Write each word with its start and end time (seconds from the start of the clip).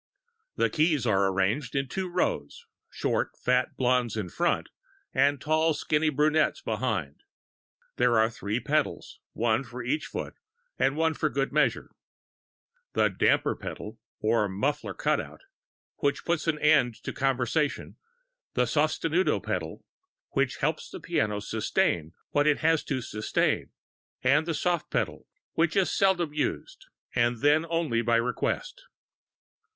The 0.55 0.71
keys 0.71 1.05
are 1.05 1.27
arranged 1.27 1.75
in 1.75 1.87
two 1.87 2.09
rows 2.09 2.65
short, 2.89 3.37
fat 3.37 3.77
blondes 3.77 4.17
in 4.17 4.29
front, 4.29 4.69
and 5.13 5.39
tall, 5.39 5.75
skinny 5.75 6.09
brunettes 6.09 6.59
behind. 6.59 7.21
There 7.97 8.17
are 8.17 8.27
three 8.31 8.59
pedals 8.59 9.19
(one 9.33 9.63
for 9.63 9.83
each 9.83 10.07
foot, 10.07 10.39
and 10.79 10.97
one 10.97 11.13
for 11.13 11.29
good 11.29 11.51
measure): 11.53 11.91
the 12.93 13.09
damper 13.09 13.55
pedal 13.55 13.99
(or 14.19 14.49
muffler 14.49 14.95
cut 14.95 15.19
out), 15.21 15.41
which 15.97 16.25
puts 16.25 16.47
an 16.47 16.57
end 16.57 16.95
to 17.03 17.13
conversation; 17.13 17.95
the 18.55 18.63
sostenuto 18.65 19.39
pedal, 19.39 19.85
which 20.31 20.57
helps 20.57 20.89
the 20.89 20.99
piano 20.99 21.37
sustain 21.39 22.13
what 22.31 22.47
it 22.47 22.61
has 22.61 22.83
to 22.85 23.03
sustain; 23.03 23.69
and 24.23 24.47
the 24.47 24.55
soft 24.55 24.89
pedal, 24.89 25.27
which 25.53 25.75
is 25.75 25.91
seldom 25.93 26.33
used, 26.33 26.87
and 27.13 27.41
then 27.43 27.67
only 27.69 28.01
by 28.01 28.15
request. 28.15 28.85